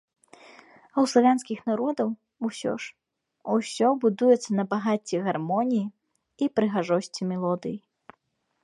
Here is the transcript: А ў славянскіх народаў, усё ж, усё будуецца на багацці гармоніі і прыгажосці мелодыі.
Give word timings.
А 0.35 0.93
ў 0.93 1.05
славянскіх 1.11 1.59
народаў, 1.71 2.09
усё 2.49 2.73
ж, 2.85 2.95
усё 3.57 3.87
будуецца 4.07 4.49
на 4.61 4.67
багацці 4.73 5.21
гармоніі 5.29 5.85
і 6.45 6.51
прыгажосці 6.59 7.21
мелодыі. 7.35 7.79